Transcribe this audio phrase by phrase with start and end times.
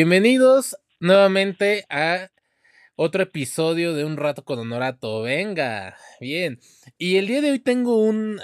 [0.00, 2.30] Bienvenidos nuevamente a
[2.94, 5.22] otro episodio de Un Rato con Honorato.
[5.22, 6.60] Venga, bien.
[6.98, 8.40] Y el día de hoy tengo un,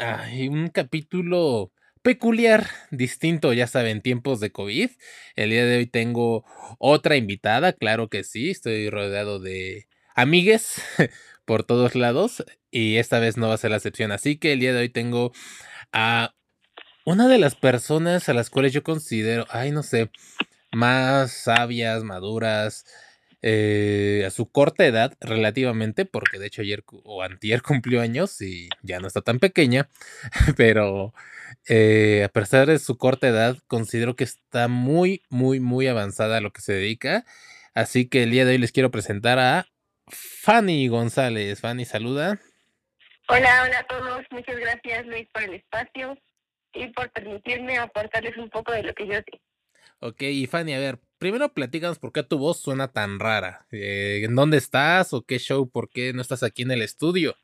[0.51, 1.71] un capítulo
[2.03, 4.91] peculiar, distinto, ya saben, tiempos de COVID.
[5.37, 6.45] El día de hoy tengo
[6.81, 9.87] otra invitada, claro que sí, estoy rodeado de
[10.17, 10.83] amigues
[11.45, 14.11] por todos lados y esta vez no va a ser la excepción.
[14.11, 15.31] Así que el día de hoy tengo
[15.93, 16.35] a
[17.05, 20.11] una de las personas a las cuales yo considero, ay, no sé,
[20.75, 22.85] más sabias, maduras,
[23.43, 28.69] eh, a su corta edad relativamente, porque de hecho ayer o antier cumplió años y
[28.83, 29.89] ya no está tan pequeña,
[30.57, 31.13] pero
[31.69, 36.41] eh, a pesar de su corta edad, considero que está muy, muy, muy avanzada a
[36.41, 37.25] lo que se dedica.
[37.75, 39.67] Así que el día de hoy les quiero presentar a
[40.09, 41.61] Fanny González.
[41.61, 42.41] Fanny, saluda.
[43.29, 44.25] Hola, hola a todos.
[44.31, 46.17] Muchas gracias Luis por el espacio
[46.75, 49.41] y por permitirme aportarles un poco de lo que yo sé.
[50.07, 53.65] Ok, y Fanny, a ver, primero platícanos por qué tu voz suena tan rara.
[53.73, 55.67] Eh, ¿En dónde estás o qué show?
[55.67, 57.39] ¿Por qué no estás aquí en el estudio?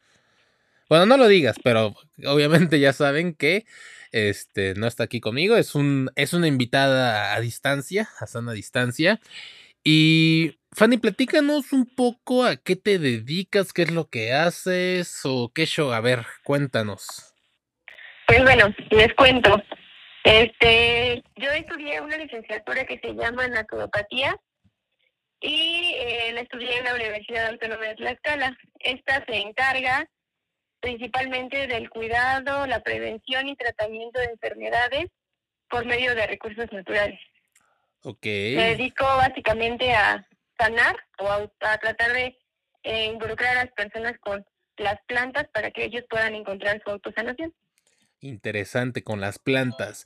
[0.91, 3.65] Bueno, no lo digas, pero obviamente ya saben que
[4.13, 5.57] este no está aquí conmigo.
[5.57, 9.21] Es un es una invitada a distancia, a sana distancia.
[9.83, 15.51] Y Fanny, platícanos un poco a qué te dedicas, qué es lo que haces o
[15.55, 15.93] qué show.
[15.93, 17.33] A ver, cuéntanos.
[18.27, 19.63] Pues bueno, les cuento.
[20.25, 24.37] Este, yo estudié una licenciatura que se llama naturopatía
[25.41, 28.57] y eh, la estudié en la Universidad Autónoma de Tlaxcala.
[28.79, 30.07] Esta se encarga
[30.81, 35.07] principalmente del cuidado, la prevención y tratamiento de enfermedades
[35.69, 37.21] por medio de recursos naturales.
[38.03, 38.25] Ok.
[38.25, 40.27] Me dedico básicamente a
[40.59, 42.39] sanar o a, tratar de
[42.83, 44.45] eh, involucrar a las personas con
[44.77, 47.55] las plantas para que ellos puedan encontrar su autosanación
[48.21, 50.05] interesante con las plantas.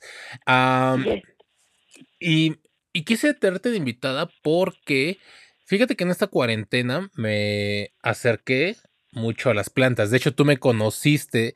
[2.19, 2.55] y,
[2.93, 5.17] y quise tenerte de invitada porque
[5.65, 8.75] fíjate que en esta cuarentena me acerqué
[9.11, 10.11] mucho a las plantas.
[10.11, 11.55] De hecho, tú me conociste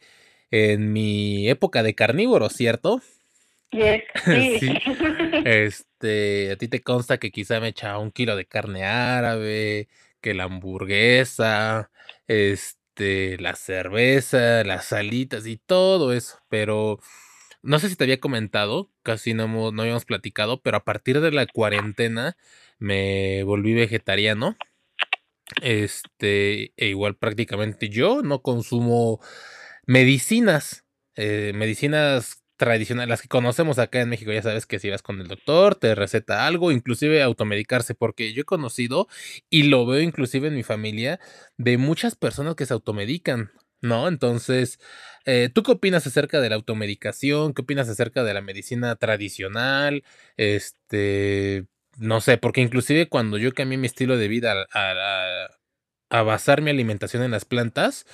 [0.52, 3.02] en mi época de carnívoro, ¿cierto?
[4.26, 4.60] sí.
[5.46, 9.88] Este, a ti te consta que quizá me echaba un kilo de carne árabe,
[10.22, 11.92] que la hamburguesa,
[12.28, 16.40] este este, la cerveza, las salitas y todo eso.
[16.50, 17.00] Pero
[17.62, 21.32] no sé si te había comentado, casi no, no habíamos platicado, pero a partir de
[21.32, 22.36] la cuarentena
[22.78, 24.58] me volví vegetariano.
[25.62, 29.20] Este, e igual prácticamente yo no consumo
[29.86, 30.86] medicinas,
[31.16, 35.22] eh, medicinas tradicional, las que conocemos acá en México, ya sabes que si vas con
[35.22, 39.08] el doctor, te receta algo, inclusive automedicarse, porque yo he conocido
[39.50, 41.20] y lo veo inclusive en mi familia
[41.58, 44.10] de muchas personas que se automedican, ¿no?
[44.10, 44.78] Entonces,
[45.26, 47.54] eh, ¿tú qué opinas acerca de la automedicación?
[47.54, 50.04] ¿Qué opinas acerca de la medicina tradicional?
[50.36, 51.66] Este,
[51.98, 54.68] no sé, porque inclusive cuando yo cambié mi estilo de vida
[56.10, 58.06] a basar mi alimentación en las plantas,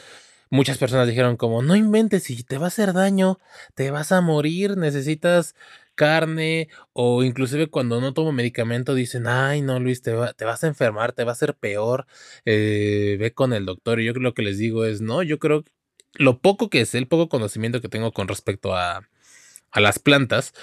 [0.49, 3.39] muchas personas dijeron como, no inventes, si te va a hacer daño,
[3.75, 5.55] te vas a morir, necesitas
[5.95, 10.67] carne o inclusive cuando no tomo medicamento dicen, ay no Luis, te, te vas a
[10.67, 12.05] enfermar, te va a ser peor,
[12.45, 13.99] eh, ve con el doctor.
[13.99, 15.63] Y yo lo que les digo es, no, yo creo
[16.13, 19.07] lo poco que es el poco conocimiento que tengo con respecto a,
[19.71, 20.53] a las plantas,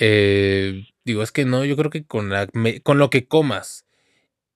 [0.00, 2.48] eh, digo, es que no, yo creo que con, la,
[2.82, 3.86] con lo que comas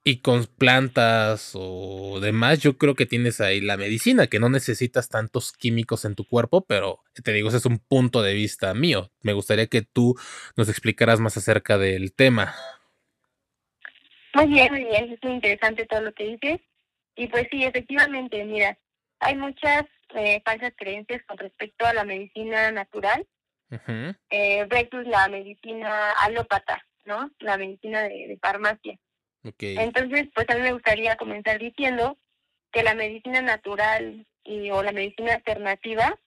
[0.06, 5.08] y con plantas o demás, yo creo que tienes ahí la medicina, que no necesitas
[5.08, 9.10] tantos químicos en tu cuerpo, pero te digo, ese es un punto de vista mío.
[9.22, 10.14] Me gustaría que tú
[10.58, 12.54] nos explicaras más acerca del tema.
[14.34, 16.60] Muy bien, muy bien, es muy interesante todo lo que dices.
[17.16, 18.76] Y pues sí, efectivamente, mira,
[19.20, 23.26] hay muchas eh, falsas creencias con respecto a la medicina natural
[24.28, 27.30] eh, versus la medicina alópata, ¿no?
[27.38, 28.98] La medicina de farmacia.
[29.44, 32.16] Entonces, pues a mí me gustaría comenzar diciendo
[32.72, 36.18] que la medicina natural y, o la medicina alternativa,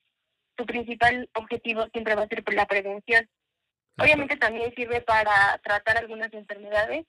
[0.58, 3.28] su principal objetivo siempre va a ser la prevención.
[3.98, 7.06] Obviamente también sirve para tratar algunas enfermedades,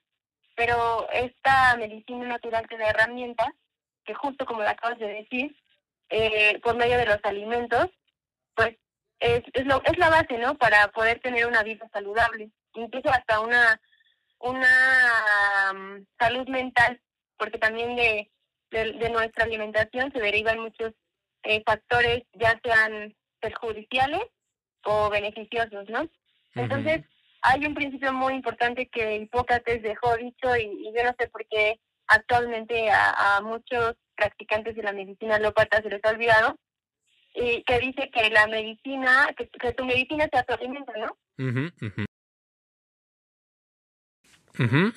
[0.54, 3.48] pero esta medicina natural te da herramientas
[4.04, 5.54] que justo como lo acabas de decir,
[6.08, 7.88] eh, por medio de los alimentos,
[8.54, 8.74] pues
[9.20, 10.56] es, es, lo, es la base, ¿no?
[10.56, 13.78] Para poder tener una vida saludable, incluso hasta una
[14.40, 17.00] una salud mental,
[17.36, 18.30] porque también de,
[18.70, 20.92] de, nuestra alimentación se derivan muchos
[21.44, 24.22] eh, factores, ya sean perjudiciales
[24.84, 26.08] o beneficiosos, ¿no?
[26.54, 27.04] Entonces,
[27.42, 31.78] hay un principio muy importante que Hipócrates dejó dicho y, yo no sé por qué
[32.06, 36.58] actualmente a, muchos practicantes de la medicina alópata se les ha olvidado,
[37.34, 40.54] y que dice que la medicina, que, tu medicina sea tu
[44.58, 44.92] ¿no?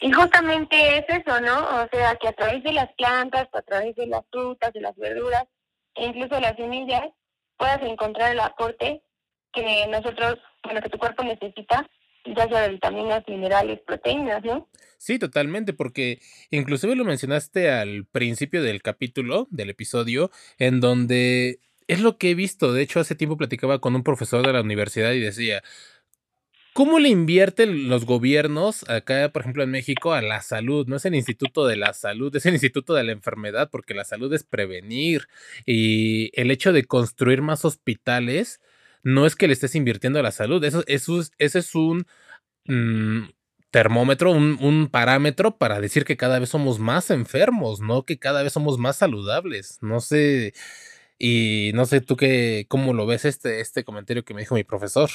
[0.00, 1.82] Y justamente es eso, ¿no?
[1.82, 4.96] O sea, que a través de las plantas, a través de las frutas, de las
[4.96, 5.44] verduras,
[5.94, 7.04] e incluso las semillas,
[7.56, 9.02] puedas encontrar el aporte
[9.52, 11.88] que nosotros, bueno, que tu cuerpo necesita,
[12.24, 14.68] ya sea de vitaminas, minerales, proteínas, ¿no?
[14.98, 16.20] Sí, totalmente, porque
[16.50, 22.34] inclusive lo mencionaste al principio del capítulo, del episodio, en donde es lo que he
[22.34, 22.72] visto.
[22.72, 25.62] De hecho, hace tiempo platicaba con un profesor de la universidad y decía,
[26.74, 30.88] ¿Cómo le invierten los gobiernos acá, por ejemplo, en México, a la salud?
[30.88, 34.04] No es el Instituto de la Salud, es el Instituto de la Enfermedad, porque la
[34.04, 35.28] salud es prevenir.
[35.66, 38.60] Y el hecho de construir más hospitales
[39.04, 40.64] no es que le estés invirtiendo a la salud.
[40.64, 42.06] Eso, eso, ese es un
[42.66, 43.28] mm,
[43.70, 48.42] termómetro, un, un, parámetro para decir que cada vez somos más enfermos, no que cada
[48.42, 49.78] vez somos más saludables.
[49.80, 50.54] No sé.
[51.18, 54.64] Y no sé tú qué, cómo lo ves este, este comentario que me dijo mi
[54.64, 55.10] profesor.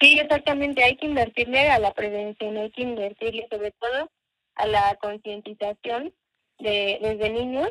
[0.00, 4.10] Sí, exactamente, hay que invertirle a la prevención, hay que invertirle sobre todo
[4.54, 6.14] a la concientización
[6.58, 7.70] de, desde niños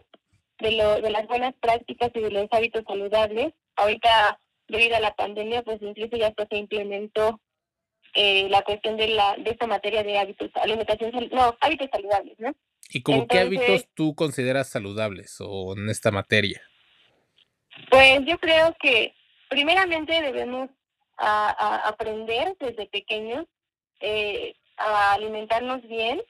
[0.59, 3.53] de, lo, de las buenas prácticas y de los hábitos saludables.
[3.75, 7.39] Ahorita, debido a la pandemia, pues incluso ya se implementó
[8.13, 12.53] eh, la cuestión de la de esta materia de hábitos, alimentación, no, hábitos saludables, ¿no?
[12.91, 16.61] ¿Y como qué hábitos tú consideras saludables o en esta materia?
[17.89, 19.13] Pues yo creo que
[19.47, 20.69] primeramente debemos
[21.19, 23.45] a, aprender desde pequeños
[24.00, 26.21] eh, a alimentarnos bien.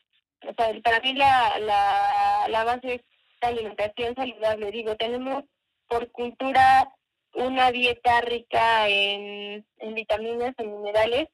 [0.47, 3.01] O sea, para mí la, la, la base es
[3.41, 4.71] la alimentación saludable.
[4.71, 5.43] Digo, tenemos
[5.87, 6.91] por cultura
[7.33, 11.27] una dieta rica en, en vitaminas, en minerales,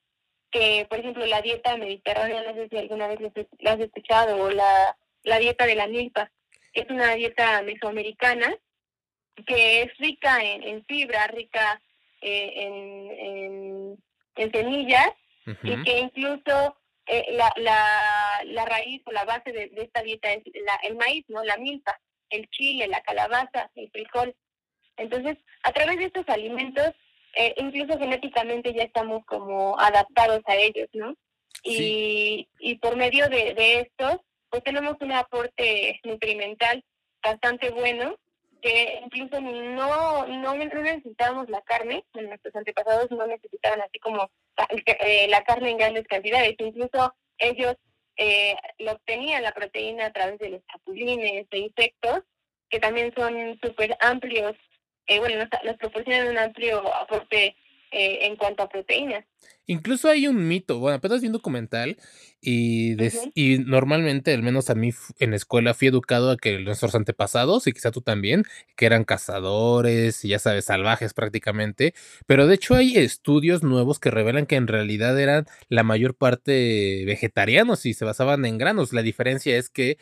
[0.51, 3.19] que por ejemplo la dieta mediterránea, no sé si alguna vez
[3.59, 6.31] la has escuchado, o la, la dieta de la milpa,
[6.73, 8.53] es una dieta mesoamericana
[9.45, 11.81] que es rica en, en fibra, rica
[12.21, 13.97] eh, en,
[14.35, 15.11] en, semillas
[15.63, 16.77] y que incluso
[17.07, 21.23] eh, la, la, la raíz o la base de, esta dieta es la, el maíz,
[21.27, 21.43] ¿no?
[21.43, 24.35] La milpa, el chile, la calabaza, el frijol.
[24.97, 26.93] Entonces, a través de estos alimentos,
[27.35, 31.15] eh, incluso genéticamente ya estamos como adaptados a ellos, ¿no?
[31.63, 34.17] Y, y por medio de, de estos,
[34.49, 36.83] pues tenemos un aporte nutrimental
[37.23, 38.17] bastante bueno
[38.61, 44.29] que incluso no, no, necesitábamos la carne, nuestros antepasados no necesitaban así como
[44.85, 47.75] eh, la carne en grandes cantidades, incluso ellos
[48.17, 52.21] eh, lo obtenían la proteína a través de los chapulines, de insectos,
[52.69, 54.55] que también son súper amplios,
[55.07, 57.55] eh, bueno, nos, nos proporcionan un amplio aporte
[57.91, 59.25] eh, en cuanto a proteínas.
[59.67, 61.97] Incluso hay un mito, bueno, apenas vi un documental
[62.39, 62.95] y,
[63.33, 67.65] y normalmente, al menos a mí en la escuela fui educado a que nuestros antepasados,
[67.65, 68.43] y quizá tú también,
[68.75, 71.95] que eran cazadores y ya sabes, salvajes prácticamente,
[72.27, 77.03] pero de hecho hay estudios nuevos que revelan que en realidad eran la mayor parte
[77.05, 78.93] vegetarianos y se basaban en granos.
[78.93, 79.97] La diferencia es que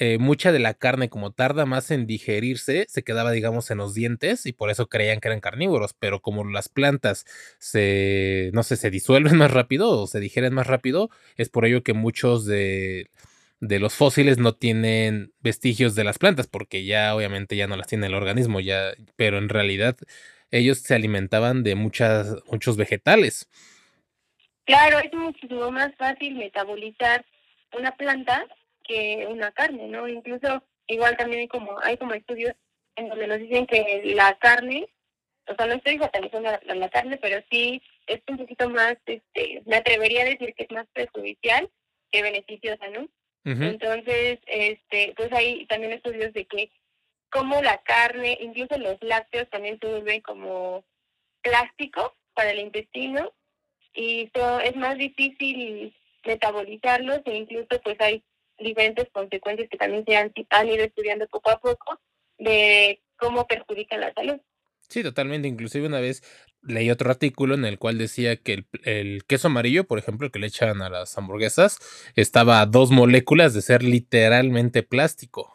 [0.00, 3.94] eh, mucha de la carne, como tarda más en digerirse, se quedaba, digamos, en los
[3.94, 5.92] dientes y por eso creían que eran carnívoros.
[5.94, 7.24] Pero como las plantas
[7.58, 11.82] se, no sé, se disuelven más rápido o se digieren más rápido, es por ello
[11.82, 13.10] que muchos de,
[13.60, 17.88] de los fósiles no tienen vestigios de las plantas, porque ya obviamente ya no las
[17.88, 19.96] tiene el organismo, ya, pero en realidad
[20.52, 23.48] ellos se alimentaban de muchas, muchos vegetales.
[24.64, 27.24] Claro, es muchísimo más fácil metabolizar
[27.76, 28.46] una planta
[28.88, 30.08] que una carne, ¿no?
[30.08, 32.54] Incluso igual también hay como hay como estudios
[32.96, 34.88] en donde nos dicen que la carne,
[35.46, 39.62] o sea, no estoy satanizando la, la carne, pero sí es un poquito más, este,
[39.66, 41.70] me atrevería a decir que es más perjudicial
[42.10, 43.08] que beneficiosa, ¿no?
[43.44, 46.70] Entonces, este, pues hay también estudios de que
[47.30, 50.84] como la carne, incluso los lácteos también se vuelven como
[51.40, 53.32] plástico para el intestino
[53.94, 55.94] y todo, es más difícil
[56.26, 58.22] metabolizarlos e incluso pues hay
[58.58, 60.32] diferentes consecuencias que también se han,
[60.68, 62.00] ido estudiando poco a poco
[62.38, 64.40] de cómo perjudican la salud.
[64.88, 65.48] Sí, totalmente.
[65.48, 66.22] Inclusive una vez
[66.62, 70.38] leí otro artículo en el cual decía que el, queso amarillo, por ejemplo, el que
[70.38, 71.78] le echan a las hamburguesas,
[72.16, 75.54] estaba a dos moléculas de ser literalmente plástico.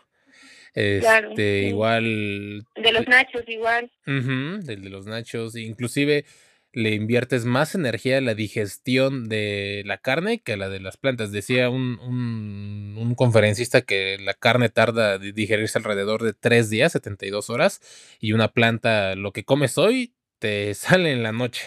[0.73, 2.65] Este, igual.
[2.75, 3.91] De los nachos, igual.
[4.05, 5.55] del de los nachos.
[5.55, 6.25] Inclusive
[6.73, 10.97] le inviertes más energía a la digestión de la carne que a la de las
[10.97, 11.31] plantas.
[11.31, 17.51] Decía un, un, conferencista que la carne tarda de digerirse alrededor de 3 días, 72
[17.51, 21.63] horas, y una planta, lo que comes hoy, te sale en la noche.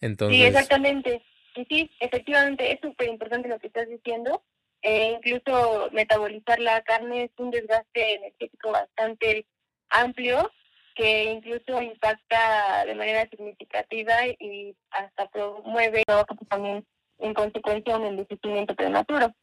[0.00, 0.38] Entonces...
[0.38, 1.22] Sí, exactamente.
[1.54, 4.42] Y sí, efectivamente, es súper importante lo que estás diciendo.
[4.80, 9.46] Eh, incluso metabolizar la carne es un desgaste energético bastante
[9.90, 10.50] amplio
[10.94, 16.02] que incluso impacta de manera significativa y hasta promueve
[16.48, 16.84] también
[17.18, 19.34] en consecuencia un envejecimiento prematuro.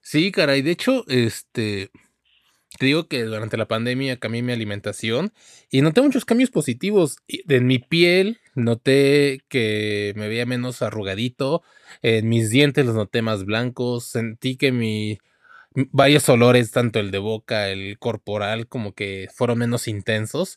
[0.00, 1.90] Sí, caray, de hecho, este,
[2.78, 5.32] te digo que durante la pandemia cambié mi alimentación
[5.70, 7.16] y noté muchos cambios positivos.
[7.28, 11.62] En mi piel noté que me veía menos arrugadito,
[12.02, 15.18] en mis dientes los noté más blancos, sentí que mi
[15.92, 20.56] varios olores, tanto el de boca, el corporal, como que fueron menos intensos.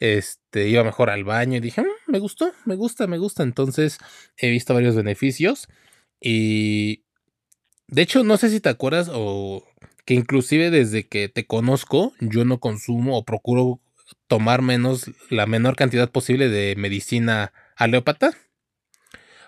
[0.00, 3.42] Este, iba mejor al baño y dije, mm, me gustó, me gusta, me gusta.
[3.42, 3.98] Entonces
[4.36, 5.68] he visto varios beneficios
[6.20, 7.04] y
[7.88, 9.64] de hecho no sé si te acuerdas o
[10.04, 13.80] que inclusive desde que te conozco, yo no consumo o procuro
[14.28, 18.32] tomar menos, la menor cantidad posible de medicina aleópata,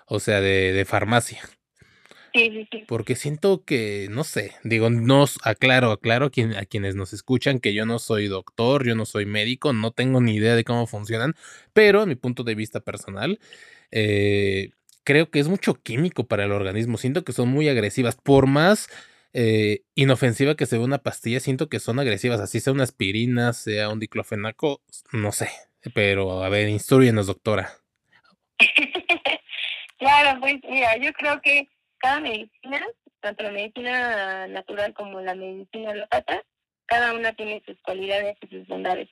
[0.05, 1.41] o sea, de, farmacia.
[2.33, 2.83] Sí, sí, sí.
[2.87, 7.73] Porque siento que, no sé, digo, no, aclaro, aclaro a, a quienes nos escuchan que
[7.73, 11.35] yo no soy doctor, yo no soy médico, no tengo ni idea de cómo funcionan,
[11.73, 13.39] pero a mi punto de vista personal,
[13.91, 14.71] eh,
[15.03, 18.89] creo que es mucho químico para el organismo, siento que son muy agresivas, por más
[19.33, 23.53] eh, inofensiva que se ve una pastilla, siento que son agresivas, así sea una aspirina,
[23.53, 24.81] sea un diclofenaco,
[25.11, 25.49] no sé,
[25.93, 27.71] pero a ver, instruyenos, doctora.
[29.97, 31.69] claro, pues mira, yo creo que
[31.99, 32.85] cada medicina,
[33.19, 36.43] tanto la medicina natural como la medicina alópata,
[36.85, 39.09] cada una tiene sus cualidades y sus bondades.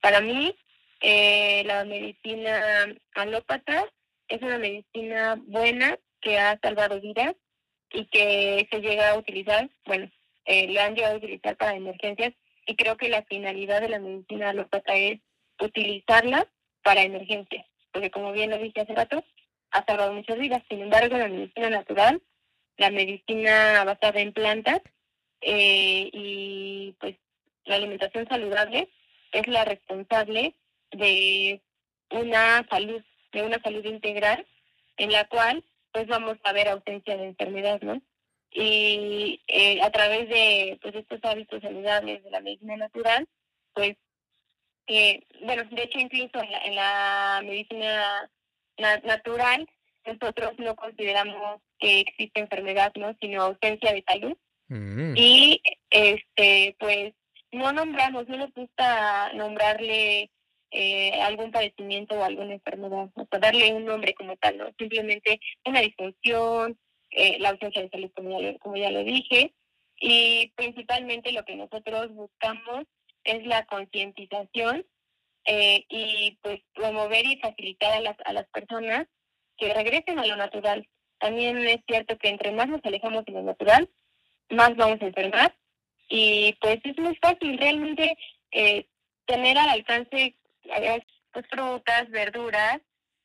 [0.00, 0.56] Para mí,
[1.00, 3.84] eh, la medicina alópata
[4.28, 7.34] es una medicina buena que ha salvado vidas
[7.92, 10.10] y que se llega a utilizar, bueno,
[10.44, 12.32] eh, le han llegado a utilizar para emergencias
[12.66, 15.20] y creo que la finalidad de la medicina alópata es
[15.60, 16.46] utilizarla
[16.82, 19.24] para emergencias, porque como bien lo dije hace rato,
[19.70, 20.62] ha salvado muchas vidas.
[20.68, 22.22] Sin embargo, la medicina natural,
[22.76, 24.80] la medicina basada en plantas
[25.40, 27.16] eh, y pues
[27.64, 28.88] la alimentación saludable
[29.32, 30.54] es la responsable
[30.90, 31.60] de
[32.10, 34.46] una salud, de una salud integral
[34.96, 38.00] en la cual pues vamos a ver ausencia de enfermedad, ¿no?
[38.50, 43.28] Y eh, a través de pues, estos hábitos saludables de la medicina natural,
[43.74, 43.96] pues,
[44.86, 48.30] eh, bueno, de hecho incluso en la, medicina
[48.78, 49.68] natural,
[50.06, 53.16] nosotros no consideramos que existe enfermedad, ¿no?
[53.20, 54.36] Sino ausencia de salud.
[54.68, 55.14] Mm.
[55.16, 57.14] Y, este, pues,
[57.52, 60.30] no nombramos, no nos gusta nombrarle
[60.70, 64.70] eh, algún padecimiento o alguna enfermedad, o sea, darle un nombre como tal, ¿no?
[64.78, 66.78] Simplemente una disfunción,
[67.10, 69.54] eh, la ausencia de salud, como ya, como ya lo dije,
[70.00, 72.84] y principalmente lo que nosotros buscamos
[73.24, 74.84] es la concientización
[75.50, 79.06] eh, y pues promover y facilitar a las, a las personas
[79.56, 80.86] que regresen a lo natural.
[81.18, 83.88] También es cierto que entre más nos alejamos de lo natural,
[84.50, 85.56] más vamos a enfermar
[86.10, 88.14] y pues es muy fácil realmente
[88.50, 88.88] eh,
[89.24, 90.36] tener al alcance
[91.32, 92.80] pues, frutas, verduras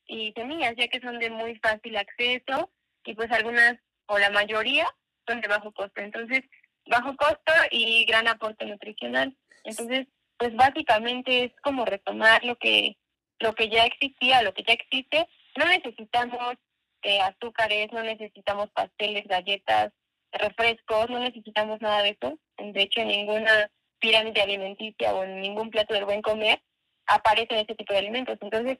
[0.06, 2.70] y semillas, ya que son de muy fácil acceso
[3.04, 3.76] y pues algunas
[4.06, 4.86] o la mayoría
[5.28, 6.00] son de bajo costo.
[6.00, 6.40] Entonces,
[6.86, 9.36] bajo costo y gran aporte nutricional.
[9.64, 10.06] Entonces,
[10.38, 12.96] pues básicamente es como retomar lo que
[13.40, 15.28] lo que ya existía, lo que ya existe.
[15.56, 16.54] No necesitamos
[17.02, 19.92] eh, azúcares, no necesitamos pasteles, galletas,
[20.32, 22.38] refrescos, no necesitamos nada de eso.
[22.56, 26.62] De hecho, en ninguna pirámide alimenticia o en ningún plato del buen comer
[27.06, 28.38] aparecen este tipo de alimentos.
[28.40, 28.78] Entonces,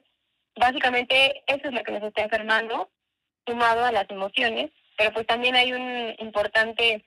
[0.55, 2.89] básicamente eso es lo que nos está enfermando,
[3.45, 7.05] sumado a las emociones, pero pues también hay un importante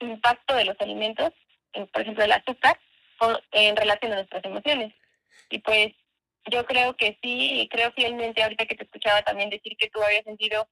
[0.00, 1.32] impacto de los alimentos,
[1.92, 2.78] por ejemplo el azúcar,
[3.52, 4.94] en relación a nuestras emociones.
[5.50, 5.92] Y pues
[6.46, 10.02] yo creo que sí, y creo fielmente ahorita que te escuchaba también decir que tú
[10.02, 10.68] habías sentido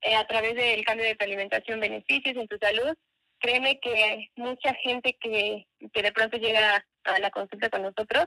[0.00, 2.96] eh, a través del cambio de tu alimentación beneficios en tu salud,
[3.38, 8.26] créeme que mucha gente que, que de pronto llega a la consulta con nosotros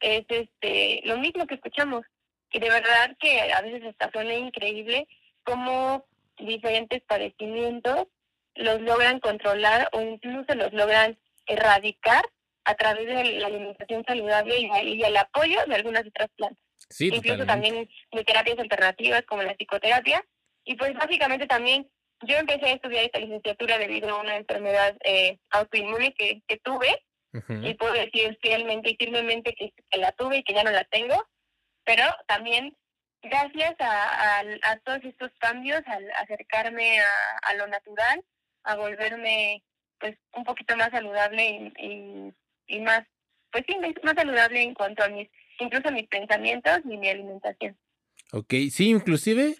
[0.00, 2.04] es este lo mismo que escuchamos.
[2.50, 5.06] Y de verdad que a veces hasta suena increíble
[5.44, 6.06] cómo
[6.38, 8.06] diferentes padecimientos
[8.54, 12.24] los logran controlar o incluso los logran erradicar
[12.66, 16.62] a través de la alimentación saludable y, el apoyo de algunas otras plantas.
[16.98, 20.22] incluso también de terapias alternativas como la psicoterapia.
[20.64, 21.88] Y pues básicamente también
[22.22, 27.02] yo empecé a estudiar esta licenciatura debido a una enfermedad eh, autoinmune que, que tuve
[27.48, 31.14] y puedo decir fielmente y firmemente que, la tuve y que ya no la tengo,
[31.84, 32.74] pero también
[33.22, 36.98] gracias a, a, todos estos cambios, al acercarme
[37.42, 38.24] a, lo natural,
[38.64, 39.62] a volverme
[39.98, 42.34] pues un poquito más saludable y, y,
[42.80, 43.06] más,
[43.50, 45.28] pues sí, más saludable en cuanto a mis,
[45.60, 47.76] incluso mis pensamientos y mi alimentación.
[48.32, 49.56] Ok, sí, inclusive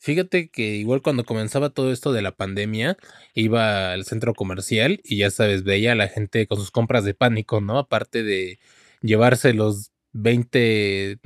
[0.00, 2.96] Fíjate que igual cuando comenzaba todo esto de la pandemia,
[3.34, 7.14] iba al centro comercial y ya sabes, veía a la gente con sus compras de
[7.14, 7.78] pánico, ¿no?
[7.78, 8.60] Aparte de
[9.02, 11.18] llevarse los 20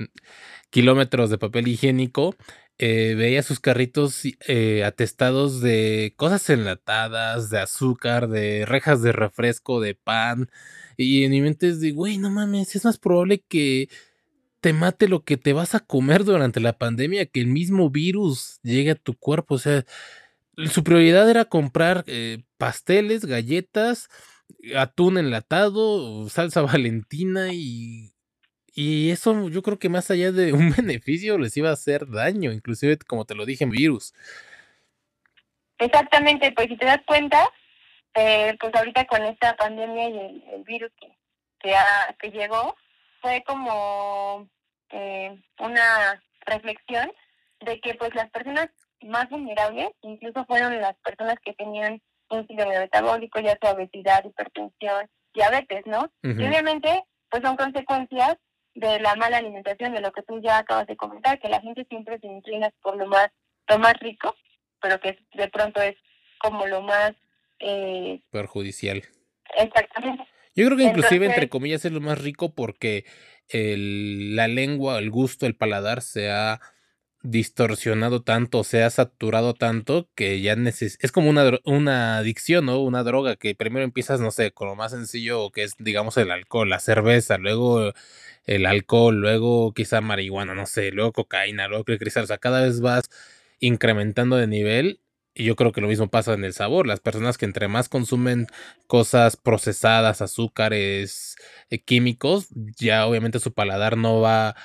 [0.71, 2.35] kilómetros de papel higiénico,
[2.79, 9.79] eh, veía sus carritos eh, atestados de cosas enlatadas, de azúcar, de rejas de refresco,
[9.79, 10.49] de pan.
[10.97, 13.89] Y en mi mente es de, güey, no mames, es más probable que
[14.59, 18.59] te mate lo que te vas a comer durante la pandemia que el mismo virus
[18.63, 19.55] llegue a tu cuerpo.
[19.55, 19.85] O sea,
[20.71, 24.09] su prioridad era comprar eh, pasteles, galletas,
[24.75, 28.12] atún enlatado, salsa valentina y
[28.75, 32.51] y eso yo creo que más allá de un beneficio les iba a hacer daño,
[32.51, 34.13] inclusive como te lo dije en virus.
[35.77, 37.49] Exactamente, pues si te das cuenta,
[38.15, 41.07] eh, pues ahorita con esta pandemia y el, virus que,
[41.59, 41.75] que,
[42.19, 42.75] que llegó,
[43.21, 44.47] fue como
[44.89, 47.11] eh, una reflexión
[47.61, 48.69] de que pues las personas
[49.01, 55.09] más vulnerables incluso fueron las personas que tenían un síndrome metabólico, ya sea obesidad, hipertensión,
[55.33, 56.11] diabetes, ¿no?
[56.21, 58.37] Y obviamente pues son consecuencias
[58.75, 61.85] de la mala alimentación, de lo que tú ya acabas de comentar, que la gente
[61.89, 63.29] siempre se inclina por lo más,
[63.67, 64.35] lo más rico,
[64.81, 65.95] pero que de pronto es
[66.39, 67.13] como lo más...
[67.59, 69.03] Eh, perjudicial.
[69.55, 70.25] Exactamente.
[70.55, 73.05] Yo creo que inclusive, entre comillas, es lo más rico porque
[73.49, 76.59] el, la lengua, el gusto, el paladar se ha
[77.23, 82.79] distorsionado tanto, se ha saturado tanto que ya neces es como una, una adicción, ¿no?
[82.81, 86.31] Una droga que primero empiezas, no sé, con lo más sencillo que es, digamos, el
[86.31, 87.93] alcohol, la cerveza, luego
[88.45, 92.81] el alcohol, luego quizá marihuana, no sé, luego cocaína, luego cristal, o sea, cada vez
[92.81, 93.09] vas
[93.59, 94.99] incrementando de nivel
[95.33, 96.87] y yo creo que lo mismo pasa en el sabor.
[96.87, 98.47] Las personas que entre más consumen
[98.87, 101.35] cosas procesadas, azúcares,
[101.69, 104.55] eh, químicos, ya obviamente su paladar no va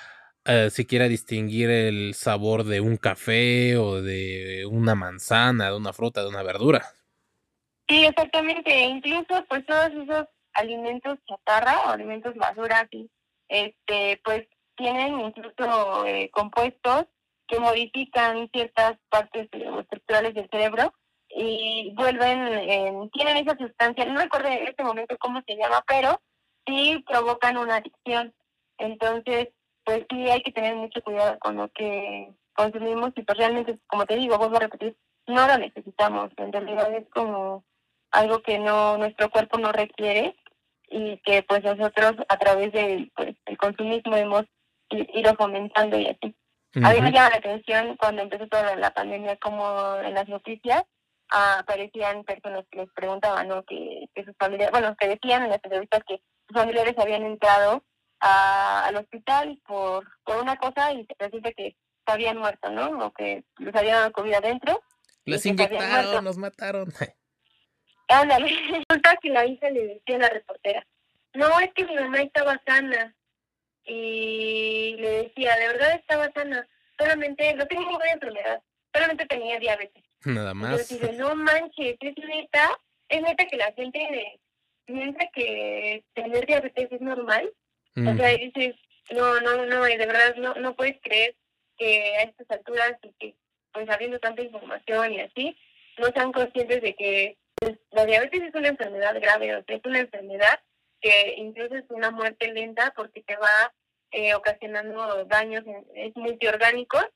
[0.48, 6.22] eh, siquiera distinguir el sabor de un café o de una manzana, de una fruta,
[6.22, 6.86] de una verdura.
[7.86, 8.74] Sí, exactamente.
[8.80, 13.10] Incluso pues todos esos alimentos chatarra o alimentos basura aquí,
[13.48, 17.04] este, pues tienen incluso eh, compuestos
[17.46, 20.94] que modifican ciertas partes estructurales del cerebro
[21.28, 26.22] y vuelven, tienen esa sustancia, no recuerdo en este momento cómo se llama, pero
[26.66, 28.34] sí provocan una adicción.
[28.78, 29.48] Entonces,
[29.88, 34.04] pues sí hay que tener mucho cuidado con lo que consumimos y pues realmente, como
[34.04, 34.94] te digo, vuelvo a repetir,
[35.26, 36.30] no lo necesitamos.
[36.36, 37.64] En realidad es como
[38.10, 40.36] algo que no nuestro cuerpo no requiere
[40.90, 44.44] y que pues nosotros a través del pues, el consumismo hemos
[44.90, 46.36] ido fomentando y así.
[46.84, 50.82] A mí me llama la atención cuando empezó toda la pandemia como en las noticias
[51.30, 53.62] aparecían personas que les preguntaban, ¿no?
[53.62, 57.84] Que, que sus familiares, bueno, que decían en las entrevistas que sus familiares habían entrado
[58.20, 61.76] al hospital por, por una cosa y resulta que
[62.06, 63.06] se habían muerto, ¿no?
[63.06, 64.82] O que les habían dado COVID adentro.
[65.24, 66.92] Les inyectaron, nos mataron.
[68.08, 68.48] Ándale,
[68.88, 70.86] resulta que la hija le decía a la reportera,
[71.34, 73.14] no, es que mi mamá estaba sana.
[73.84, 76.66] Y le decía, de verdad estaba sana,
[76.98, 80.04] solamente, no tenía ninguna enfermedad, solamente tenía diabetes.
[80.24, 80.90] Nada más.
[80.90, 82.78] Y yo no manches, es neta,
[83.08, 84.40] es neta que la gente
[84.84, 87.50] piensa que tener diabetes es normal.
[88.06, 88.76] O sea, dices,
[89.10, 91.34] no, no, no, de verdad no, no puedes creer
[91.76, 93.34] que a estas alturas y que
[93.72, 95.56] pues habiendo tanta información y así,
[95.98, 99.84] no sean conscientes de que pues, la diabetes es una enfermedad grave, o sea, es
[99.84, 100.60] una enfermedad
[101.00, 103.72] que incluso es una muerte lenta porque te va
[104.10, 107.06] eh, ocasionando daños, es multiorgánicos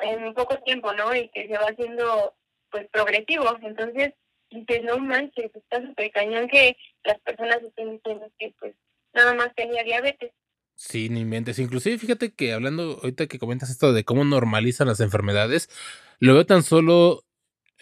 [0.00, 1.14] en poco tiempo, ¿no?
[1.14, 2.34] Y que se va haciendo
[2.70, 3.56] pues progresivo.
[3.62, 4.14] Entonces,
[4.50, 8.74] dices, no manches, está súper cañón que las personas estén diciendo que pues
[9.14, 10.32] nada más tenía diabetes.
[10.76, 11.58] Sí, ni mentes.
[11.58, 15.70] Inclusive, fíjate que hablando, ahorita que comentas esto de cómo normalizan las enfermedades,
[16.18, 17.24] lo veo tan solo,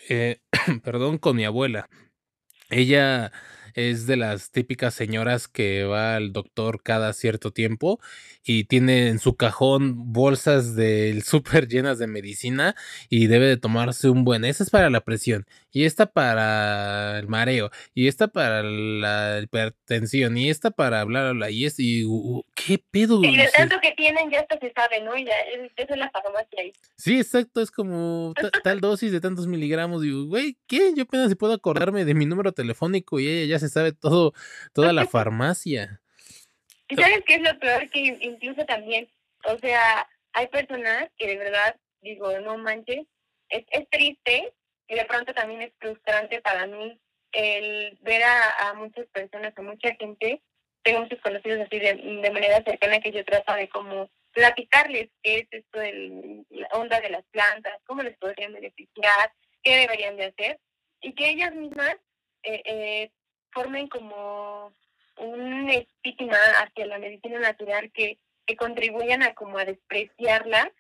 [0.08, 0.40] eh,
[0.84, 1.88] perdón, con mi abuela.
[2.70, 3.32] Ella
[3.74, 8.00] es de las típicas señoras que va al doctor cada cierto tiempo
[8.44, 12.74] y tiene en su cajón bolsas del súper llenas de medicina
[13.08, 14.44] y debe de tomarse un buen.
[14.44, 20.36] Esa es para la presión y esta para el mareo y esta para la hipertensión
[20.36, 22.04] y esta para bla bla y es y
[22.54, 23.22] qué pedo.
[23.24, 25.16] Y de tanto que tienen ya hasta se sabe, ¿no?
[25.16, 25.32] Ya
[25.76, 26.72] eso es la farmacia ahí.
[26.96, 30.02] Sí, exacto, es como tal dosis de tantos miligramos.
[30.02, 30.92] Digo, güey, ¿qué?
[30.94, 34.32] Yo apenas si puedo acordarme de mi número telefónico y ella ya se sabe todo,
[34.72, 36.00] toda la farmacia.
[36.88, 37.88] ¿Y sabes qué es lo peor?
[37.90, 39.08] Que incluso también,
[39.46, 43.06] o sea, hay personas que de verdad, digo, no manches,
[43.48, 44.52] es, es triste
[44.88, 47.00] y de pronto también es frustrante para mí
[47.32, 50.42] el ver a, muchas personas, a mucha gente,
[50.82, 55.38] tengo muchos conocidos así de, de manera cercana que yo trato de como platicarles qué
[55.38, 60.26] es esto de la onda de las plantas, cómo les podrían beneficiar, qué deberían de
[60.26, 60.60] hacer,
[61.00, 61.96] y que ellas mismas
[62.42, 63.10] eh, eh,
[63.52, 64.72] formen como
[65.18, 70.72] un estigma hacia la medicina natural que, que contribuyan a como a despreciarla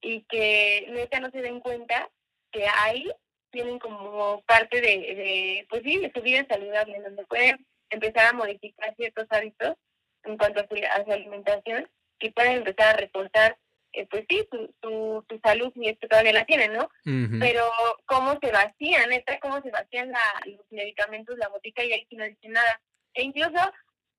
[0.00, 2.10] y que neta no se den cuenta
[2.50, 3.10] que ahí
[3.50, 8.32] tienen como parte de, de pues sí, de su vida saludable, donde pueden empezar a
[8.32, 9.76] modificar ciertos hábitos
[10.24, 13.58] en cuanto a su, a su alimentación y pueden empezar a reportar
[13.94, 16.90] eh, pues sí, su, su, su, salud, y esto todavía la tienen, ¿no?
[17.38, 17.70] Pero
[18.06, 22.16] cómo se vacían, neta, cómo se vacían la, los medicamentos, la botica, y ahí sí
[22.16, 22.80] no dicen nada.
[23.14, 23.58] E incluso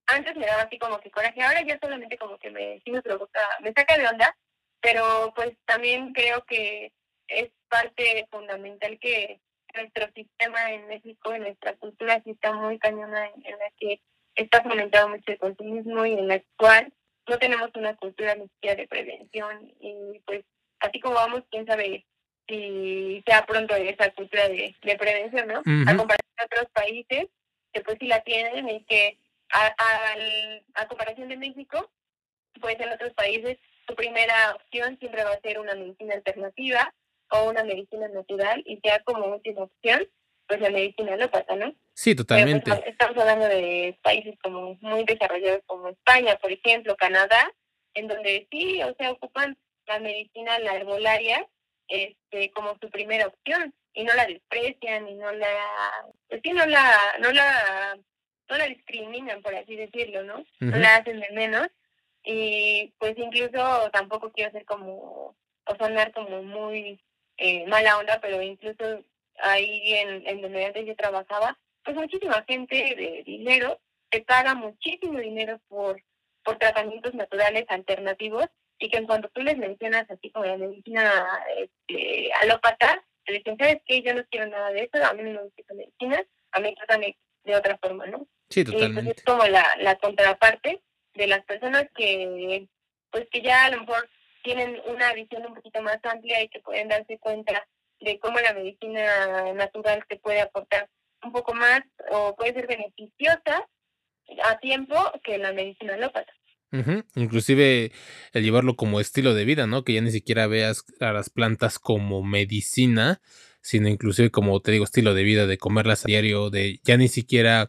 [0.06, 3.02] antes me daba así como que coraje, ahora ya solamente como que me, sí me
[3.02, 4.36] provoca, me saca de onda,
[4.80, 6.92] pero pues también creo que
[7.28, 9.40] es parte fundamental que
[9.74, 14.00] nuestro sistema en México, en nuestra cultura, sí está muy cañona en, en la que
[14.34, 16.92] está fomentado mucho el consumismo y en la cual
[17.28, 20.44] no tenemos una cultura ni siquiera de prevención y pues
[20.80, 22.06] así como vamos, quién sabe
[22.48, 25.58] si sea pronto esa cultura de, de prevención, ¿no?
[25.58, 27.26] A comparación de otros países
[27.72, 29.18] que pues sí la tienen y que
[29.50, 31.90] a, a, a comparación de México,
[32.60, 36.94] pues en otros países su primera opción siempre va a ser una medicina alternativa
[37.30, 40.06] o una medicina natural y ya como última opción
[40.46, 41.74] pues la medicina alópata, ¿no?
[41.96, 42.70] Sí, pues, totalmente.
[42.86, 47.50] estamos hablando de países como muy desarrollados como España, por ejemplo, Canadá,
[47.94, 49.56] en donde sí, o sea, ocupan
[49.86, 51.48] la medicina, la herbolaria,
[51.88, 55.48] este, como su primera opción y no la desprecian y no la,
[56.28, 57.98] pues sí, no la, no la,
[58.50, 60.44] no la discriminan, por así decirlo, ¿no?
[60.60, 61.68] No la hacen de menos
[62.22, 67.00] y pues incluso tampoco quiero ser como, o sonar como muy
[67.38, 69.02] eh, mala onda, pero incluso
[69.38, 75.20] ahí en, en donde antes yo trabajaba, pues muchísima gente de dinero que paga muchísimo
[75.20, 76.02] dinero por,
[76.42, 78.46] por tratamientos naturales alternativos
[78.78, 81.24] y que en cuanto tú les mencionas así como la medicina
[81.56, 84.02] este, alópata, te dicen, ¿sabes qué?
[84.02, 86.22] Yo no quiero nada de eso, a mí no me gusta medicina,
[86.52, 88.26] a mí trátame de otra forma, ¿no?
[88.50, 89.00] Sí, totalmente.
[89.00, 90.82] Y pues es como la, la contraparte
[91.14, 92.68] de las personas que,
[93.10, 94.08] pues que ya a lo mejor
[94.42, 97.66] tienen una visión un poquito más amplia y que pueden darse cuenta
[98.00, 100.88] de cómo la medicina natural te puede aportar
[101.26, 103.66] un poco más o puede ser beneficiosa
[104.44, 106.32] a tiempo que la medicina alópata.
[107.14, 107.92] Inclusive
[108.32, 109.82] el llevarlo como estilo de vida, ¿no?
[109.82, 113.20] Que ya ni siquiera veas a las plantas como medicina,
[113.62, 117.08] sino inclusive como te digo, estilo de vida, de comerlas a diario, de ya ni
[117.08, 117.68] siquiera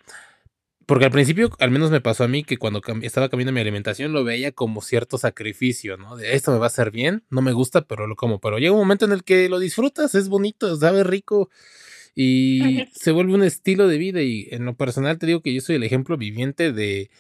[0.88, 4.14] porque al principio, al menos me pasó a mí, que cuando estaba cambiando mi alimentación
[4.14, 6.16] lo veía como cierto sacrificio, ¿no?
[6.16, 8.40] De esto me va a hacer bien, no me gusta, pero lo como.
[8.40, 11.50] Pero llega un momento en el que lo disfrutas, es bonito, sabe rico
[12.18, 14.24] y se vuelve un estilo de vida.
[14.24, 17.12] Y en lo personal te digo que yo soy el ejemplo viviente de,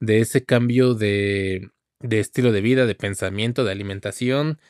[0.00, 4.60] de ese cambio de, de estilo de vida, de pensamiento, de alimentación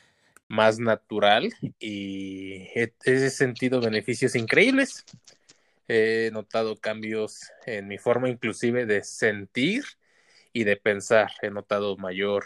[0.49, 5.05] más natural y he sentido beneficios increíbles
[5.87, 9.83] he notado cambios en mi forma inclusive de sentir
[10.53, 11.31] y de pensar.
[11.41, 12.45] He notado mayor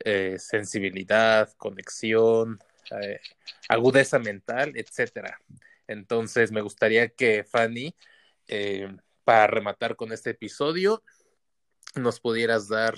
[0.00, 2.58] eh, sensibilidad, conexión,
[3.00, 3.20] eh,
[3.68, 5.40] agudeza mental, etcétera.
[5.86, 7.94] Entonces me gustaría que Fanny,
[8.48, 11.02] eh, para rematar con este episodio,
[11.94, 12.94] nos pudieras dar,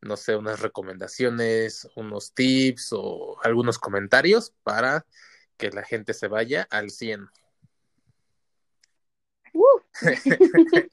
[0.00, 5.06] no sé, unas recomendaciones, unos tips o algunos comentarios para
[5.56, 7.26] que la gente se vaya al 100.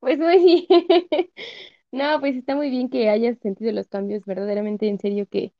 [0.00, 1.28] pues muy bien.
[1.94, 5.54] No, pues está muy bien que hayas sentido los cambios, verdaderamente en serio que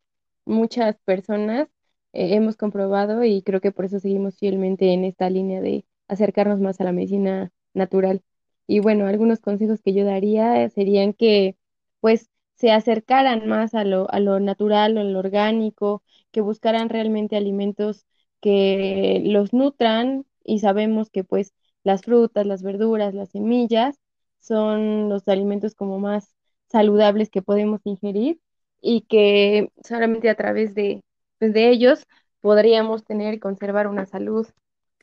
[0.45, 1.69] muchas personas
[2.15, 6.61] eh, hemos comprobado y creo que por eso seguimos fielmente en esta línea de acercarnos
[6.61, 8.23] más a la medicina natural.
[8.67, 11.57] Y bueno, algunos consejos que yo daría serían que
[12.01, 17.37] pues se acercaran más a lo, a lo natural, a lo orgánico, que buscaran realmente
[17.37, 18.07] alimentos
[18.41, 23.99] que los nutran y sabemos que pues las frutas, las verduras, las semillas
[24.41, 26.35] son los alimentos como más
[26.69, 28.41] saludables que podemos ingerir
[28.81, 31.03] y que solamente a través de,
[31.39, 32.07] pues, de ellos
[32.41, 34.47] podríamos tener y conservar una salud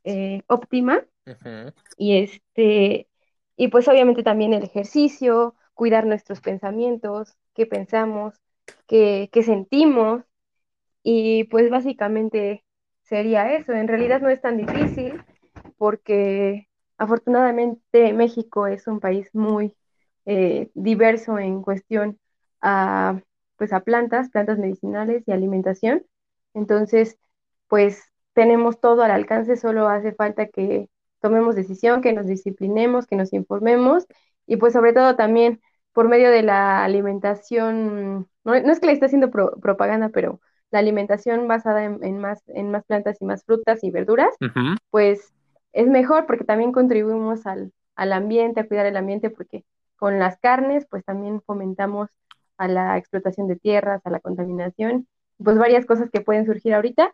[0.03, 1.03] eh, óptima.
[1.97, 3.07] Y este,
[3.55, 8.35] y pues obviamente también el ejercicio, cuidar nuestros pensamientos, qué pensamos,
[8.87, 10.23] qué, qué sentimos.
[11.03, 12.63] Y pues básicamente
[13.01, 13.73] sería eso.
[13.73, 15.23] En realidad no es tan difícil
[15.77, 16.67] porque
[17.01, 19.75] Afortunadamente, México es un país muy
[20.25, 22.19] eh, diverso en cuestión
[22.61, 23.19] a,
[23.57, 26.05] pues a plantas, plantas medicinales y alimentación.
[26.53, 27.17] Entonces,
[27.67, 30.89] pues tenemos todo al alcance, solo hace falta que
[31.21, 34.05] tomemos decisión, que nos disciplinemos, que nos informemos
[34.47, 35.61] y pues sobre todo también
[35.93, 40.39] por medio de la alimentación, no, es que le esté haciendo propaganda, pero
[40.71, 44.33] la alimentación basada en, más, en más plantas y más frutas y verduras,
[44.89, 45.33] pues
[45.73, 49.65] es mejor porque también contribuimos al, al ambiente, a cuidar el ambiente, porque
[49.97, 52.09] con las carnes, pues también fomentamos
[52.57, 55.07] a la explotación de tierras, a la contaminación,
[55.43, 57.13] pues varias cosas que pueden surgir ahorita,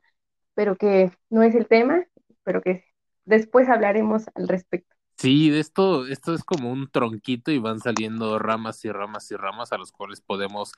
[0.54, 2.06] pero que no es el tema,
[2.44, 2.84] pero que
[3.26, 4.96] después hablaremos al respecto.
[5.18, 9.36] Sí, de esto, esto es como un tronquito y van saliendo ramas y ramas y
[9.36, 10.74] ramas a los cuales podemos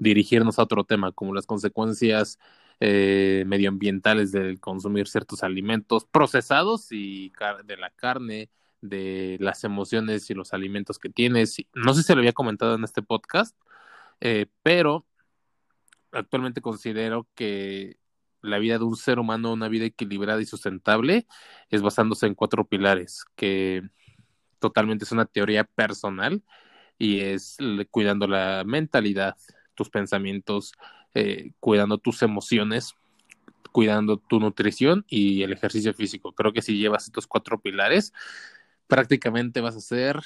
[0.00, 2.38] dirigirnos a otro tema, como las consecuencias
[2.80, 7.32] eh, medioambientales del consumir ciertos alimentos procesados y
[7.64, 11.56] de la carne, de las emociones y los alimentos que tienes.
[11.72, 13.56] No sé si lo había comentado en este podcast,
[14.20, 15.06] eh, pero
[16.14, 17.98] actualmente considero que
[18.40, 21.26] la vida de un ser humano, una vida equilibrada y sustentable,
[21.70, 23.82] es basándose en cuatro pilares, que
[24.58, 26.42] totalmente es una teoría personal
[26.98, 27.56] y es
[27.90, 29.36] cuidando la mentalidad,
[29.74, 30.72] tus pensamientos,
[31.14, 32.94] eh, cuidando tus emociones,
[33.72, 36.32] cuidando tu nutrición y el ejercicio físico.
[36.32, 38.12] Creo que si llevas estos cuatro pilares,
[38.86, 40.20] prácticamente vas a ser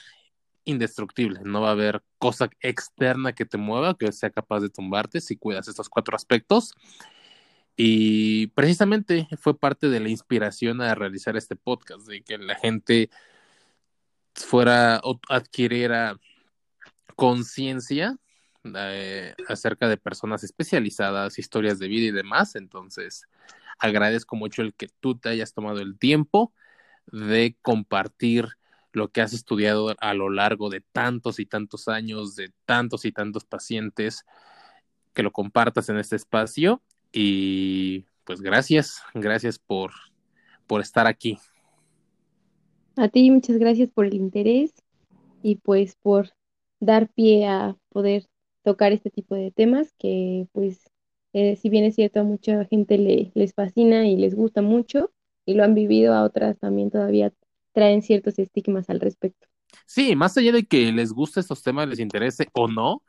[0.68, 1.40] indestructible.
[1.44, 5.36] No va a haber cosa externa que te mueva que sea capaz de tumbarte si
[5.36, 6.74] cuidas estos cuatro aspectos.
[7.76, 13.08] Y precisamente fue parte de la inspiración a realizar este podcast, de que la gente
[14.34, 16.18] fuera o adquiriera
[17.16, 18.16] conciencia
[18.64, 22.56] eh, acerca de personas especializadas, historias de vida y demás.
[22.56, 23.26] Entonces,
[23.78, 26.52] agradezco mucho el que tú te hayas tomado el tiempo
[27.06, 28.57] de compartir
[28.92, 33.12] lo que has estudiado a lo largo de tantos y tantos años, de tantos y
[33.12, 34.24] tantos pacientes,
[35.14, 39.92] que lo compartas en este espacio y pues gracias, gracias por,
[40.66, 41.38] por estar aquí.
[42.96, 44.72] A ti muchas gracias por el interés
[45.42, 46.30] y pues por
[46.80, 48.26] dar pie a poder
[48.62, 50.90] tocar este tipo de temas que pues
[51.32, 55.10] eh, si bien es cierto a mucha gente le, les fascina y les gusta mucho
[55.46, 57.32] y lo han vivido, a otras también todavía
[57.78, 59.46] traen ciertos estigmas al respecto.
[59.86, 63.04] Sí, más allá de que les guste estos temas, les interese o no,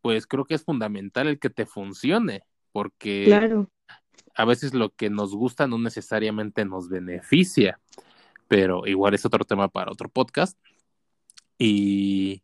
[0.00, 2.42] pues creo que es fundamental el que te funcione
[2.72, 3.70] porque claro.
[4.34, 7.78] a veces lo que nos gusta no necesariamente nos beneficia,
[8.48, 10.58] pero igual es otro tema para otro podcast.
[11.56, 12.42] Y,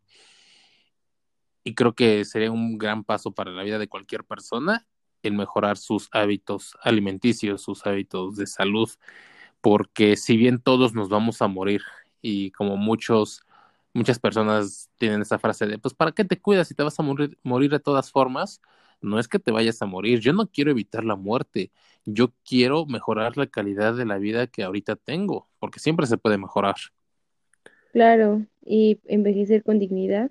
[1.64, 4.86] y creo que sería un gran paso para la vida de cualquier persona
[5.24, 8.88] el mejorar sus hábitos alimenticios, sus hábitos de salud,
[9.66, 11.82] porque si bien todos nos vamos a morir
[12.22, 13.42] y como muchos
[13.92, 17.02] muchas personas tienen esa frase de pues para qué te cuidas si te vas a
[17.02, 18.62] morir, morir de todas formas,
[19.00, 21.72] no es que te vayas a morir, yo no quiero evitar la muerte,
[22.04, 26.38] yo quiero mejorar la calidad de la vida que ahorita tengo, porque siempre se puede
[26.38, 26.76] mejorar.
[27.92, 30.30] Claro, y envejecer con dignidad,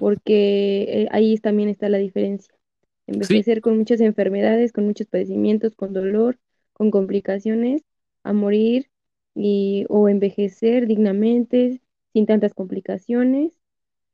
[0.00, 2.52] porque eh, ahí también está la diferencia.
[3.06, 6.38] Envejecer con muchas enfermedades, con muchos padecimientos, con dolor,
[6.74, 7.82] con complicaciones,
[8.24, 8.90] a morir
[9.34, 11.80] y o envejecer dignamente,
[12.12, 13.52] sin tantas complicaciones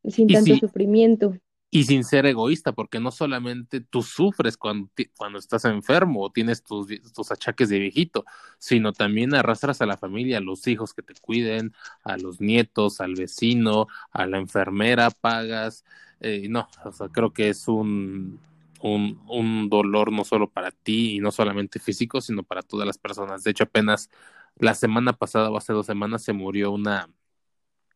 [0.02, 1.34] y sin tanto sufrimiento
[1.70, 6.64] y sin ser egoísta, porque no solamente tú sufres cuando, cuando estás enfermo o tienes
[6.64, 8.24] tus, tus, achaques de viejito,
[8.58, 13.00] sino también arrastras a la familia, a los hijos que te cuiden, a los nietos,
[13.00, 15.84] al vecino, a la enfermera, pagas.
[16.20, 18.40] Eh, no, o sea, creo que es un,
[18.80, 22.98] un, un dolor no solo para ti y no solamente físico, sino para todas las
[22.98, 23.44] personas.
[23.44, 24.10] De hecho, apenas
[24.56, 27.08] la semana pasada o hace dos semanas se murió una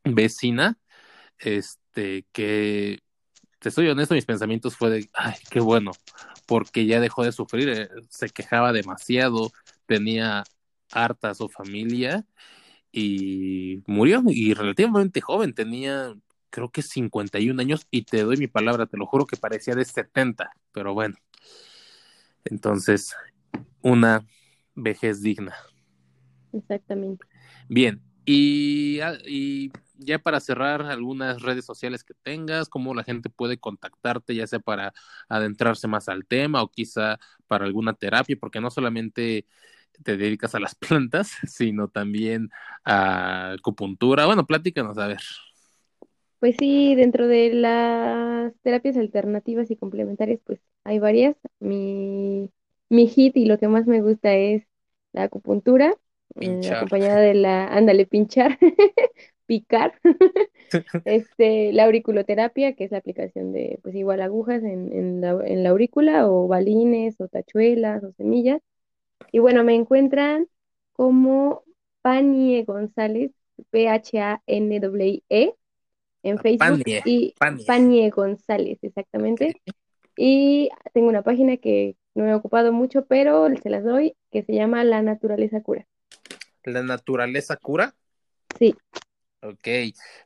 [0.04, 0.78] vecina
[1.38, 3.00] este que
[3.58, 5.92] te soy honesto, mis pensamientos fue de, ay, qué bueno,
[6.46, 9.52] porque ya dejó de sufrir, eh, se quejaba demasiado,
[9.86, 10.44] tenía
[10.92, 12.26] harta su familia
[12.92, 16.14] y murió y relativamente joven, tenía
[16.54, 19.84] creo que 51 años y te doy mi palabra, te lo juro que parecía de
[19.84, 21.16] 70, pero bueno.
[22.44, 23.16] Entonces,
[23.82, 24.24] una
[24.76, 25.56] vejez digna.
[26.52, 27.26] Exactamente.
[27.68, 33.30] Bien, y, ah, y ya para cerrar, algunas redes sociales que tengas, cómo la gente
[33.30, 34.92] puede contactarte, ya sea para
[35.28, 39.44] adentrarse más al tema o quizá para alguna terapia, porque no solamente
[40.04, 42.50] te dedicas a las plantas, sino también
[42.84, 44.26] a acupuntura.
[44.26, 45.20] Bueno, pláticanos, a ver.
[46.44, 51.36] Pues sí, dentro de las terapias alternativas y complementarias, pues hay varias.
[51.58, 52.50] Mi,
[52.90, 54.62] mi hit y lo que más me gusta es
[55.14, 55.96] la acupuntura,
[56.38, 58.58] eh, acompañada de la, ándale, pinchar,
[59.46, 59.94] picar,
[61.06, 65.62] este, la auriculoterapia, que es la aplicación de, pues igual agujas en, en, la, en
[65.62, 68.60] la aurícula, o balines, o tachuelas, o semillas.
[69.32, 70.46] Y bueno, me encuentran
[70.92, 71.62] como
[72.02, 73.32] Panie González,
[73.70, 75.54] P-H-A-N-W-E,
[76.24, 76.82] en Facebook.
[77.04, 78.10] y Panie.
[78.10, 79.60] González, exactamente.
[80.16, 84.54] Y tengo una página que no he ocupado mucho, pero se las doy, que se
[84.54, 85.86] llama La Naturaleza Cura.
[86.64, 87.94] ¿La Naturaleza Cura?
[88.58, 88.74] Sí.
[89.42, 89.68] Ok,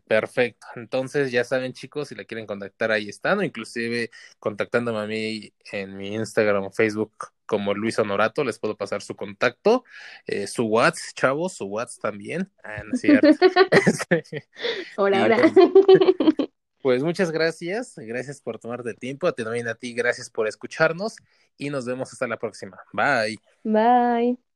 [0.06, 0.66] perfecto.
[0.76, 5.52] Entonces ya saben chicos, si la quieren contactar ahí están, o inclusive contactándome a mí
[5.72, 7.12] en mi Instagram o Facebook
[7.48, 9.84] como Luis Honorato, les puedo pasar su contacto,
[10.26, 12.52] eh, su WhatsApp, chavos, su WhatsApp también.
[12.62, 13.28] Ah, no es cierto.
[14.96, 15.38] ahora, ahora.
[15.38, 15.52] Pues,
[16.82, 21.16] pues, muchas gracias, gracias por tomarte tiempo, a ti también a ti, gracias por escucharnos
[21.56, 22.78] y nos vemos hasta la próxima.
[22.92, 23.38] Bye.
[23.64, 24.47] Bye.